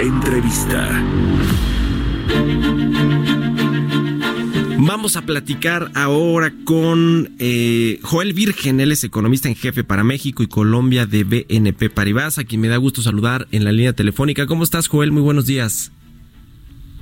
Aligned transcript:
Entrevista. 0.00 1.04
Vamos 4.78 5.16
a 5.16 5.22
platicar 5.22 5.90
ahora 5.94 6.52
con 6.64 7.32
eh, 7.40 7.98
Joel 8.02 8.32
Virgen, 8.32 8.78
él 8.80 8.92
es 8.92 9.02
economista 9.02 9.48
en 9.48 9.56
jefe 9.56 9.82
para 9.82 10.04
México 10.04 10.42
y 10.42 10.46
Colombia 10.46 11.04
de 11.04 11.24
BNP 11.24 11.90
Paribas, 11.90 12.38
a 12.38 12.44
quien 12.44 12.60
me 12.60 12.68
da 12.68 12.76
gusto 12.76 13.02
saludar 13.02 13.48
en 13.50 13.64
la 13.64 13.72
línea 13.72 13.92
telefónica. 13.92 14.46
¿Cómo 14.46 14.62
estás, 14.62 14.86
Joel? 14.86 15.10
Muy 15.10 15.22
buenos 15.22 15.46
días. 15.46 15.90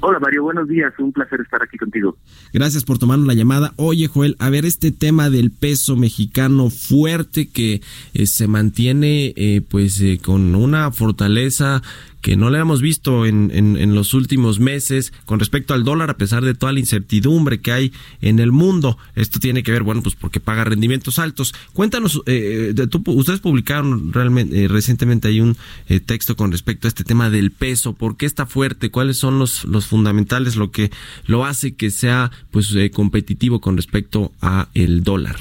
Hola 0.01 0.19
Mario, 0.21 0.43
buenos 0.43 0.69
días, 0.69 0.93
un 0.99 1.11
placer 1.11 1.41
estar 1.41 1.63
aquí 1.63 1.79
contigo. 1.79 2.17
Gracias 2.53 2.85
por 2.85 2.99
tomarnos 2.99 3.27
la 3.27 3.35
llamada. 3.35 3.73
Oye 3.77 4.09
Joel, 4.09 4.37
a 4.39 4.51
ver 4.51 4.67
este 4.67 4.93
tema 4.93 5.31
del 5.31 5.51
peso 5.51 5.97
mexicano 5.97 6.69
fuerte 6.69 7.49
que 7.49 7.81
eh, 8.13 8.27
se 8.27 8.47
mantiene 8.47 9.33
eh, 9.37 9.63
pues 9.69 10.01
eh, 10.03 10.21
con 10.23 10.55
una 10.55 10.93
fortaleza 10.93 11.83
que 12.27 12.37
no 12.37 12.51
le 12.51 12.59
hemos 12.59 12.83
visto 12.83 13.25
en, 13.25 13.53
en, 13.53 13.95
los 13.95 14.13
últimos 14.13 14.59
meses 14.59 15.13
con 15.27 15.39
respecto 15.39 15.75
al 15.75 15.85
dólar, 15.85 16.11
a 16.11 16.17
pesar 16.17 16.45
de 16.45 16.55
toda 16.55 16.73
la 16.73 16.81
incertidumbre 16.81 17.61
que 17.61 17.71
hay 17.71 17.93
en 18.21 18.41
el 18.41 18.51
mundo. 18.51 18.99
Esto 19.15 19.39
tiene 19.39 19.63
que 19.63 19.71
ver, 19.71 19.85
bueno, 19.85 20.03
pues 20.03 20.17
porque 20.17 20.41
paga 20.41 20.65
rendimientos 20.65 21.21
altos. 21.21 21.55
Cuéntanos, 21.73 22.21
eh, 22.27 22.73
de, 22.75 22.89
ustedes 23.13 23.39
publicaron 23.39 24.13
realmente 24.13 24.65
eh, 24.65 24.67
recientemente 24.67 25.29
hay 25.29 25.41
un 25.41 25.57
eh, 25.89 26.01
texto 26.01 26.35
con 26.35 26.51
respecto 26.51 26.89
a 26.89 26.91
este 26.91 27.05
tema 27.05 27.31
del 27.31 27.53
peso. 27.53 27.93
¿Por 27.93 28.17
qué 28.17 28.27
está 28.27 28.45
fuerte? 28.45 28.91
¿Cuáles 28.91 29.19
son 29.19 29.39
los, 29.39 29.65
los 29.65 29.87
fundamentales, 29.87 30.57
lo 30.57 30.73
que 30.73 30.91
lo 31.29 31.45
hace 31.45 31.77
que 31.77 31.91
sea 31.91 32.33
pues 32.51 32.75
competitivo 32.93 33.61
con 33.61 33.77
respecto 33.77 34.33
a 34.43 34.67
el 34.75 35.05
dólar? 35.05 35.37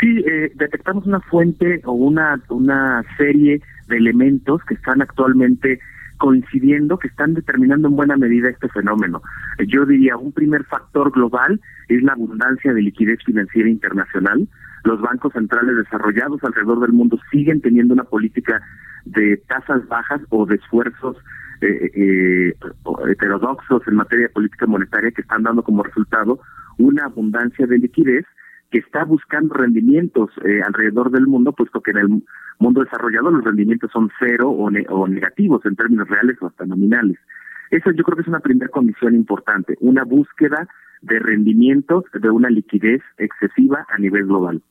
Sí, 0.00 0.22
detectamos 0.54 1.04
una 1.04 1.18
fuente 1.18 1.80
o 1.84 1.94
una, 1.94 2.40
una 2.48 3.02
serie 3.18 3.60
de 3.90 3.98
elementos 3.98 4.64
que 4.64 4.74
están 4.74 5.02
actualmente 5.02 5.80
coincidiendo, 6.20 6.98
que 6.98 7.08
están 7.08 7.34
determinando 7.34 7.88
en 7.88 7.96
buena 7.96 8.16
medida 8.16 8.50
este 8.50 8.68
fenómeno. 8.68 9.22
Yo 9.66 9.86
diría, 9.86 10.16
un 10.16 10.32
primer 10.32 10.64
factor 10.64 11.10
global 11.10 11.60
es 11.88 12.02
la 12.02 12.12
abundancia 12.12 12.72
de 12.72 12.82
liquidez 12.82 13.18
financiera 13.24 13.68
internacional. 13.68 14.46
Los 14.84 15.00
bancos 15.00 15.32
centrales 15.32 15.76
desarrollados 15.76 16.44
alrededor 16.44 16.80
del 16.80 16.92
mundo 16.92 17.18
siguen 17.30 17.60
teniendo 17.60 17.94
una 17.94 18.04
política 18.04 18.60
de 19.06 19.38
tasas 19.48 19.86
bajas 19.88 20.20
o 20.28 20.44
de 20.44 20.56
esfuerzos 20.56 21.16
eh, 21.62 21.90
eh, 21.94 22.54
heterodoxos 23.08 23.82
en 23.86 23.96
materia 23.96 24.26
de 24.26 24.32
política 24.32 24.66
monetaria 24.66 25.10
que 25.10 25.22
están 25.22 25.42
dando 25.42 25.62
como 25.62 25.82
resultado 25.82 26.40
una 26.78 27.04
abundancia 27.04 27.66
de 27.66 27.78
liquidez 27.78 28.24
que 28.70 28.78
está 28.78 29.04
buscando 29.04 29.54
rendimientos 29.54 30.30
eh, 30.44 30.60
alrededor 30.64 31.10
del 31.10 31.26
mundo, 31.26 31.52
puesto 31.52 31.80
que 31.80 31.90
en 31.90 31.98
el 31.98 32.22
mundo 32.58 32.82
desarrollado 32.82 33.30
los 33.30 33.44
rendimientos 33.44 33.90
son 33.92 34.10
cero 34.18 34.50
o, 34.50 34.70
o 34.88 35.08
negativos 35.08 35.64
en 35.66 35.76
términos 35.76 36.08
reales 36.08 36.36
o 36.40 36.46
hasta 36.46 36.66
nominales. 36.66 37.18
Eso 37.70 37.90
yo 37.92 38.04
creo 38.04 38.16
que 38.16 38.22
es 38.22 38.28
una 38.28 38.40
primera 38.40 38.68
condición 38.68 39.14
importante, 39.14 39.76
una 39.80 40.04
búsqueda 40.04 40.68
de 41.02 41.18
rendimientos 41.18 42.04
de 42.12 42.30
una 42.30 42.50
liquidez 42.50 43.02
excesiva 43.18 43.86
a 43.88 43.98
nivel 43.98 44.26
global. 44.26 44.62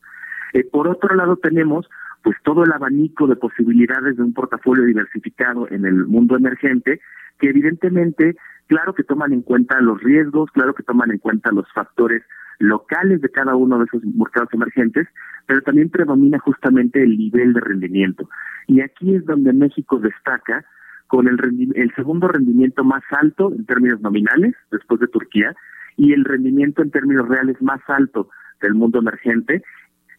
Eh, 0.54 0.64
por 0.64 0.88
otro 0.88 1.16
lado 1.16 1.38
tenemos 1.38 1.90
pues 2.24 2.36
todo 2.44 2.64
el 2.64 2.72
abanico 2.72 3.28
de 3.28 3.36
posibilidades 3.36 4.18
de 4.18 4.24
un 4.24 4.34
portafolio 4.34 4.84
diversificado 4.84 5.68
en 5.70 5.86
el 5.86 6.06
mundo 6.06 6.36
emergente 6.36 7.00
que 7.40 7.50
evidentemente 7.50 8.36
claro 8.68 8.94
que 8.94 9.04
toman 9.04 9.32
en 9.32 9.42
cuenta 9.42 9.80
los 9.80 10.02
riesgos, 10.02 10.52
claro 10.52 10.74
que 10.74 10.84
toman 10.84 11.12
en 11.12 11.20
cuenta 11.20 11.52
los 11.52 11.72
factores 11.74 12.24
locales 12.60 13.22
de 13.22 13.30
cada 13.30 13.56
uno 13.56 13.80
de 13.80 13.86
esos 13.86 14.04
mercados 14.04 14.50
emergentes, 14.54 15.08
pero 15.48 15.62
también 15.62 15.90
predomina 15.90 16.38
justamente 16.40 17.02
el 17.02 17.18
nivel 17.18 17.54
de 17.54 17.62
rendimiento. 17.62 18.30
Y 18.68 18.82
aquí 18.82 19.16
es 19.16 19.26
donde 19.26 19.54
México 19.54 19.98
destaca 20.00 20.66
con 21.08 21.28
el, 21.28 21.40
el 21.76 21.94
segundo 21.96 22.28
rendimiento 22.28 22.84
más 22.84 23.02
alto 23.10 23.52
en 23.52 23.66
términos 23.66 24.00
nominales, 24.02 24.54
después 24.72 25.00
de 25.00 25.08
Turquía, 25.08 25.56
y 25.98 26.14
el 26.14 26.24
rendimiento 26.24 26.84
en 26.84 26.92
términos 26.92 27.28
reales 27.28 27.60
más 27.62 27.82
alto 27.88 28.30
del 28.62 28.76
mundo 28.76 29.00
emergente. 29.00 29.64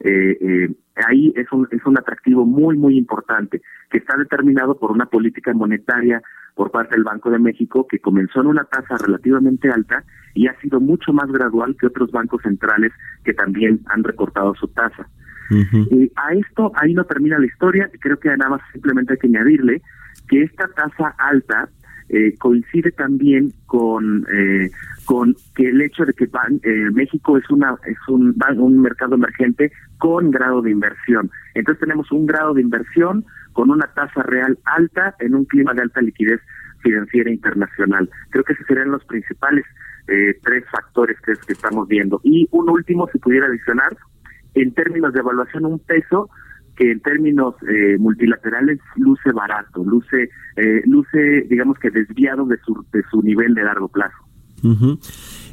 Eh, 0.01 0.37
eh, 0.41 0.75
ahí 1.07 1.33
es 1.37 1.47
un, 1.53 1.69
es 1.71 1.85
un 1.85 1.99
atractivo 1.99 2.45
muy, 2.45 2.77
muy 2.77 2.99
importante, 2.99 3.63
que 3.91 3.99
está 3.99 4.17
determinado 4.17 4.79
por 4.79 4.91
una 4.91 5.07
política 5.07 5.53
monetaria 5.53 6.23
por 6.61 6.71
parte 6.71 6.95
del 6.95 7.05
Banco 7.05 7.31
de 7.31 7.39
México 7.39 7.87
que 7.89 8.01
comenzó 8.01 8.43
en 8.43 8.49
una 8.49 8.65
tasa 8.65 8.99
relativamente 8.99 9.71
alta 9.71 10.05
y 10.35 10.47
ha 10.47 10.55
sido 10.61 10.79
mucho 10.79 11.11
más 11.11 11.33
gradual 11.33 11.75
que 11.81 11.87
otros 11.87 12.11
bancos 12.11 12.43
centrales 12.43 12.93
que 13.25 13.33
también 13.33 13.81
han 13.87 14.05
recortado 14.05 14.55
su 14.57 14.69
tasa. 14.69 15.09
y 15.51 16.13
a 16.17 16.35
esto 16.35 16.71
ahí 16.75 16.93
no 16.93 17.05
termina 17.05 17.39
la 17.39 17.47
historia, 17.47 17.91
creo 17.99 18.19
que 18.21 18.29
nada 18.37 18.51
más 18.51 18.61
simplemente 18.75 19.15
hay 19.15 19.19
que 19.19 19.29
añadirle 19.29 19.81
que 20.29 20.43
esta 20.43 20.69
tasa 20.69 21.15
alta 21.17 21.71
eh, 22.11 22.35
coincide 22.39 22.93
también 22.93 23.55
con 23.65 24.27
eh, 24.31 24.71
con 25.07 25.35
que 25.57 25.71
el 25.71 25.81
hecho 25.81 26.05
de 26.05 26.13
que 26.13 26.25
eh, 26.25 26.91
México 26.93 27.39
es 27.39 27.49
una 27.49 27.75
es 27.87 27.97
un 28.07 28.37
un 28.59 28.83
mercado 28.83 29.15
emergente 29.15 29.73
con 29.97 30.31
grado 30.31 30.61
de 30.61 30.73
inversión. 30.73 31.31
Entonces 31.55 31.81
tenemos 31.81 32.13
un 32.13 32.27
grado 32.27 32.53
de 32.53 32.61
inversión 32.61 33.25
con 33.53 33.71
una 33.71 33.87
tasa 33.95 34.23
real 34.23 34.59
alta 34.65 35.15
en 35.21 35.35
un 35.35 35.45
clima 35.45 35.75
de 35.75 35.83
alta 35.83 36.01
liquidez 36.01 36.41
financiera 36.83 37.31
internacional. 37.31 38.09
Creo 38.31 38.45
que 38.45 38.55
esos 38.55 38.67
serían 38.67 38.91
los 38.91 39.05
principales 39.05 39.65
eh, 40.09 40.39
tres 40.43 40.65
factores 40.71 41.19
que, 41.21 41.33
que 41.47 41.53
estamos 41.53 41.87
viendo. 41.89 42.21
Y 42.25 42.49
un 42.53 42.71
último, 42.71 43.09
si 43.13 43.19
pudiera 43.19 43.47
adicionar, 43.47 43.97
en 44.55 44.73
términos 44.75 45.13
de 45.13 45.21
evaluación, 45.21 45.67
un 45.67 45.79
peso 45.79 46.31
que 46.77 46.93
en 46.93 47.01
términos 47.01 47.55
eh, 47.69 47.99
multilaterales 47.99 48.79
luce 48.97 49.33
barato, 49.33 49.85
luce, 49.85 50.31
eh, 50.57 50.83
luce, 50.87 51.43
digamos 51.49 51.79
que 51.79 51.91
desviado 51.91 52.47
de 52.47 52.57
su, 52.59 52.87
de 52.93 53.03
su 53.11 53.21
nivel 53.23 53.55
de 53.55 53.65
largo 53.65 53.89
plazo. 53.89 54.17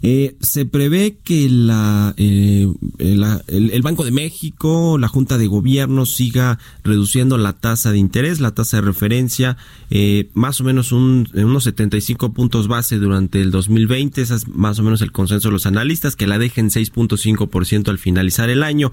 Eh, 0.01 0.35
se 0.41 0.65
prevé 0.65 1.17
que 1.23 1.49
la, 1.49 2.13
eh, 2.17 2.67
el, 2.99 3.81
Banco 3.81 4.03
de 4.03 4.11
México, 4.11 4.97
la 4.99 5.07
Junta 5.07 5.37
de 5.37 5.47
Gobierno 5.47 6.05
siga 6.05 6.59
reduciendo 6.83 7.37
la 7.37 7.53
tasa 7.53 7.91
de 7.91 7.97
interés, 7.97 8.39
la 8.39 8.51
tasa 8.51 8.77
de 8.77 8.81
referencia, 8.81 9.57
eh, 9.89 10.29
más 10.33 10.61
o 10.61 10.63
menos 10.63 10.91
un, 10.91 11.27
unos 11.33 11.63
75 11.63 12.33
puntos 12.33 12.67
base 12.67 12.97
durante 12.99 13.41
el 13.41 13.51
2020. 13.51 14.21
Ese 14.21 14.35
es 14.35 14.47
más 14.47 14.79
o 14.79 14.83
menos 14.83 15.01
el 15.01 15.11
consenso 15.11 15.47
de 15.49 15.53
los 15.53 15.65
analistas, 15.65 16.15
que 16.15 16.27
la 16.27 16.37
dejen 16.37 16.69
6.5% 16.69 17.89
al 17.89 17.97
finalizar 17.97 18.49
el 18.49 18.63
año. 18.63 18.91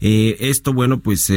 esto, 0.00 0.72
bueno, 0.72 1.00
pues 1.00 1.30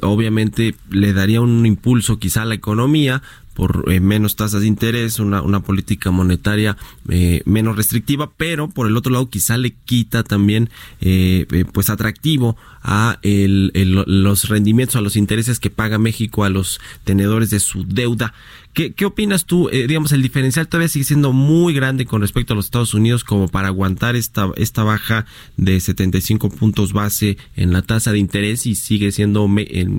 obviamente 0.00 0.74
le 0.90 1.12
daría 1.12 1.42
un 1.42 1.66
impulso 1.66 2.18
quizá 2.18 2.42
a 2.42 2.46
la 2.46 2.54
economía, 2.54 3.22
por 3.54 3.84
eh, 3.92 4.00
menos 4.00 4.36
tasas 4.36 4.62
de 4.62 4.66
interés, 4.66 5.18
una, 5.18 5.42
una 5.42 5.60
política 5.60 6.10
monetaria 6.10 6.76
eh, 7.08 7.42
menos 7.44 7.76
restrictiva, 7.76 8.30
pero 8.36 8.68
por 8.68 8.86
el 8.86 8.96
otro 8.96 9.12
lado 9.12 9.28
quizá 9.28 9.56
le 9.58 9.72
quita 9.72 10.22
también 10.22 10.70
eh, 11.00 11.46
pues 11.72 11.90
atractivo 11.90 12.56
a 12.82 13.18
el, 13.22 13.70
los 14.06 14.48
rendimientos, 14.48 14.96
a 14.96 15.00
los 15.00 15.16
intereses 15.16 15.60
que 15.60 15.70
paga 15.70 15.98
México 15.98 16.44
a 16.44 16.50
los 16.50 16.80
tenedores 17.04 17.50
de 17.50 17.60
su 17.60 17.84
deuda. 17.84 18.34
¿Qué, 18.74 19.04
opinas 19.04 19.44
tú? 19.44 19.68
Eh, 19.68 19.86
digamos, 19.86 20.12
el 20.12 20.22
diferencial 20.22 20.66
todavía 20.66 20.88
sigue 20.88 21.04
siendo 21.04 21.34
muy 21.34 21.74
grande 21.74 22.06
con 22.06 22.22
respecto 22.22 22.54
a 22.54 22.56
los 22.56 22.64
Estados 22.64 22.94
Unidos 22.94 23.22
como 23.22 23.48
para 23.48 23.68
aguantar 23.68 24.16
esta, 24.16 24.48
esta 24.56 24.82
baja 24.82 25.26
de 25.58 25.78
75 25.78 26.48
puntos 26.48 26.94
base 26.94 27.36
en 27.54 27.74
la 27.74 27.82
tasa 27.82 28.12
de 28.12 28.18
interés 28.18 28.64
y 28.64 28.74
sigue 28.74 29.12
siendo 29.12 29.46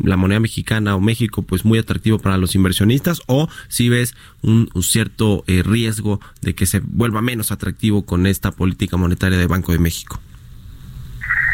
la 0.03 0.17
moneda 0.17 0.39
mexicana 0.39 0.95
o 0.95 1.01
México 1.01 1.43
pues 1.43 1.65
muy 1.65 1.77
atractivo 1.77 2.17
para 2.17 2.37
los 2.37 2.55
inversionistas 2.55 3.21
o 3.27 3.47
si 3.67 3.89
ves 3.89 4.15
un, 4.41 4.67
cierto 4.81 5.43
eh, 5.45 5.61
riesgo 5.63 6.19
de 6.41 6.55
que 6.55 6.65
se 6.65 6.79
vuelva 6.79 7.21
menos 7.21 7.51
atractivo 7.51 8.07
con 8.07 8.25
esta 8.25 8.51
política 8.51 8.97
monetaria 8.97 9.37
del 9.37 9.49
Banco 9.49 9.71
de 9.71 9.77
México? 9.77 10.19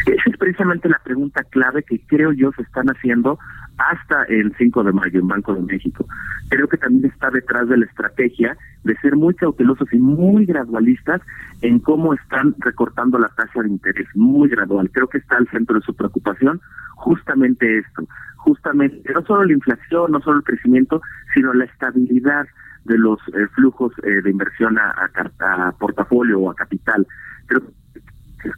Esa 0.06 0.30
es 0.30 0.36
precisamente 0.38 0.88
la 0.88 1.00
pregunta 1.04 1.44
clave 1.44 1.82
que 1.82 2.00
creo 2.00 2.32
yo 2.32 2.50
se 2.56 2.62
están 2.62 2.86
haciendo 2.88 3.38
hasta 3.80 4.24
el 4.24 4.54
5 4.58 4.84
de 4.84 4.92
mayo 4.92 5.20
en 5.20 5.28
Banco 5.28 5.54
de 5.54 5.62
México. 5.62 6.06
Creo 6.48 6.68
que 6.68 6.76
también 6.76 7.10
está 7.10 7.30
detrás 7.30 7.68
de 7.68 7.78
la 7.78 7.86
estrategia 7.86 8.56
de 8.84 8.94
ser 8.96 9.16
muy 9.16 9.34
cautelosos 9.34 9.90
y 9.92 9.98
muy 9.98 10.44
gradualistas 10.44 11.22
en 11.62 11.78
cómo 11.78 12.12
están 12.12 12.54
recortando 12.58 13.18
la 13.18 13.28
tasa 13.28 13.62
de 13.62 13.68
interés, 13.68 14.06
muy 14.14 14.48
gradual. 14.48 14.90
Creo 14.90 15.08
que 15.08 15.18
está 15.18 15.36
al 15.36 15.48
centro 15.48 15.76
de 15.78 15.84
su 15.84 15.94
preocupación 15.94 16.60
justamente 16.96 17.78
esto, 17.78 18.06
justamente 18.36 19.12
no 19.14 19.22
solo 19.22 19.44
la 19.44 19.52
inflación, 19.54 20.12
no 20.12 20.20
solo 20.20 20.38
el 20.38 20.44
crecimiento, 20.44 21.00
sino 21.34 21.54
la 21.54 21.64
estabilidad 21.64 22.46
de 22.84 22.98
los 22.98 23.18
eh, 23.28 23.46
flujos 23.54 23.92
eh, 24.02 24.20
de 24.22 24.30
inversión 24.30 24.78
a, 24.78 24.94
a, 25.40 25.72
portafolio 25.72 26.40
o 26.40 26.50
a 26.50 26.54
capital. 26.54 27.06
Creo 27.46 27.62
que 27.62 28.50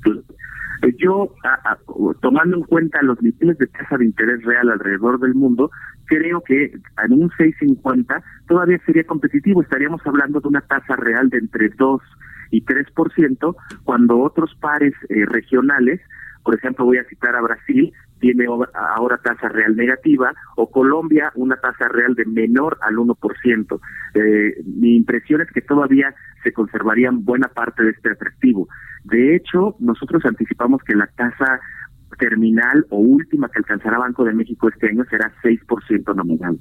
eh, 0.83 0.95
yo, 0.99 1.35
tomando 2.21 2.57
en 2.57 2.63
cuenta 2.65 3.03
los 3.03 3.21
niveles 3.23 3.59
de 3.59 3.67
tasa 3.67 3.97
de 3.99 4.05
interés 4.05 4.43
real 4.43 4.71
alrededor 4.71 5.21
del 5.21 5.35
mundo, 5.35 5.71
creo 6.07 6.43
que 6.43 6.73
en 7.05 7.13
un 7.13 7.31
6.50 7.31 8.23
todavía 8.47 8.79
sería 8.85 9.05
competitivo. 9.05 9.63
Estaríamos 9.63 10.01
hablando 10.05 10.41
de 10.41 10.49
una 10.49 10.61
tasa 10.61 10.97
real 10.97 11.31
de 11.31 11.39
entre 11.39 11.69
2 11.71 12.03
y 12.51 12.65
3%, 12.65 13.57
cuando 13.85 14.19
otros 14.19 14.55
pares 14.61 14.93
regionales, 15.09 16.01
por 16.43 16.55
ejemplo, 16.55 16.85
voy 16.85 16.99
a 16.99 17.05
citar 17.05 17.35
a 17.35 17.41
Brasil, 17.41 17.93
tiene 18.23 18.47
ahora 18.47 19.19
tasa 19.19 19.49
real 19.49 19.75
negativa, 19.77 20.33
o 20.57 20.71
Colombia 20.71 21.33
una 21.35 21.57
tasa 21.57 21.89
real 21.89 22.15
de 22.15 22.25
menor 22.25 22.79
al 22.81 22.95
1%. 22.95 23.81
Eh, 24.15 24.63
mi 24.65 24.97
impresión 24.97 25.41
es 25.41 25.51
que 25.51 25.61
todavía 25.61 26.15
se 26.43 26.53
conservarían 26.53 27.25
buena 27.25 27.49
parte 27.49 27.83
de 27.83 27.91
este 27.91 28.11
atractivo. 28.11 28.69
De 29.05 29.37
hecho, 29.37 29.77
nosotros 29.79 30.25
anticipamos 30.25 30.83
que 30.83 30.95
la 30.95 31.07
tasa 31.07 31.61
terminal 32.19 32.87
o 32.91 32.99
última 32.99 33.49
que 33.49 33.59
alcanzará 33.59 33.99
Banco 33.99 34.25
de 34.25 34.35
México 34.35 34.69
este 34.69 34.89
año 34.89 35.05
será 35.09 35.33
6% 35.43 36.15
nominal. 36.15 36.59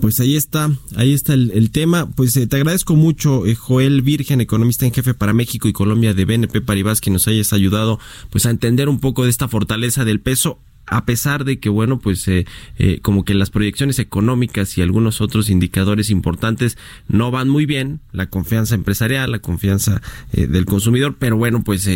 Pues 0.00 0.20
ahí 0.20 0.36
está, 0.36 0.70
ahí 0.96 1.12
está 1.12 1.34
el, 1.34 1.70
tema. 1.70 2.06
Pues 2.06 2.36
eh, 2.36 2.46
te 2.46 2.56
agradezco 2.56 2.94
mucho, 2.94 3.46
eh, 3.46 3.54
Joel 3.54 4.02
Virgen, 4.02 4.40
economista 4.40 4.86
en 4.86 4.92
jefe 4.92 5.14
para 5.14 5.32
México 5.32 5.68
y 5.68 5.72
Colombia 5.72 6.14
de 6.14 6.24
BNP 6.24 6.60
Paribas, 6.60 7.00
que 7.00 7.10
nos 7.10 7.26
hayas 7.26 7.52
ayudado 7.52 7.98
pues 8.30 8.46
a 8.46 8.50
entender 8.50 8.88
un 8.88 9.00
poco 9.00 9.24
de 9.24 9.30
esta 9.30 9.48
fortaleza 9.48 10.04
del 10.04 10.20
peso 10.20 10.60
a 10.90 11.04
pesar 11.04 11.44
de 11.44 11.58
que, 11.58 11.68
bueno, 11.68 11.98
pues 11.98 12.26
eh, 12.28 12.46
eh, 12.78 13.00
como 13.00 13.24
que 13.24 13.34
las 13.34 13.50
proyecciones 13.50 13.98
económicas 13.98 14.76
y 14.78 14.82
algunos 14.82 15.20
otros 15.20 15.50
indicadores 15.50 16.10
importantes 16.10 16.78
no 17.08 17.30
van 17.30 17.48
muy 17.48 17.66
bien, 17.66 18.00
la 18.12 18.26
confianza 18.26 18.74
empresarial, 18.74 19.30
la 19.30 19.38
confianza 19.38 20.00
eh, 20.32 20.46
del 20.46 20.64
consumidor, 20.64 21.16
pero 21.18 21.36
bueno, 21.36 21.62
pues 21.62 21.88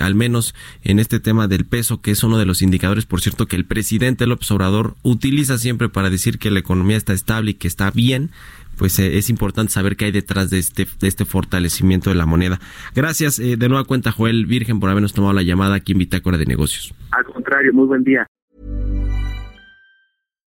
al 0.00 0.14
menos 0.14 0.54
en 0.82 0.98
este 0.98 1.20
tema 1.20 1.48
del 1.48 1.64
peso, 1.64 2.00
que 2.00 2.10
es 2.10 2.22
uno 2.22 2.38
de 2.38 2.46
los 2.46 2.62
indicadores, 2.62 3.06
por 3.06 3.20
cierto, 3.20 3.46
que 3.46 3.56
el 3.56 3.64
presidente 3.64 4.26
López 4.26 4.50
Obrador 4.50 4.96
utiliza 5.02 5.58
siempre 5.58 5.88
para 5.88 6.10
decir 6.10 6.38
que 6.38 6.50
la 6.50 6.58
economía 6.58 6.96
está 6.96 7.12
estable 7.12 7.52
y 7.52 7.54
que 7.54 7.68
está 7.68 7.90
bien, 7.90 8.30
pues 8.76 8.98
es 8.98 9.30
importante 9.30 9.72
saber 9.72 9.96
qué 9.96 10.06
hay 10.06 10.12
detrás 10.12 10.50
de 10.50 10.58
este, 10.58 10.86
de 11.00 11.08
este 11.08 11.24
fortalecimiento 11.24 12.10
de 12.10 12.16
la 12.16 12.26
moneda. 12.26 12.60
Gracias 12.94 13.38
de 13.38 13.68
nueva 13.68 13.84
cuenta, 13.84 14.12
Joel 14.12 14.46
Virgen, 14.46 14.80
por 14.80 14.90
habernos 14.90 15.14
tomado 15.14 15.34
la 15.34 15.42
llamada 15.42 15.76
aquí 15.76 15.92
en 15.92 15.98
Bitácora 15.98 16.38
de 16.38 16.46
Negocios. 16.46 16.94
Al 17.10 17.24
contrario, 17.24 17.72
muy 17.72 17.86
buen 17.86 18.04
día. 18.04 18.26